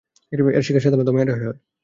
[0.31, 1.57] এর শিকার সাধারণত মায়েরাই হয়।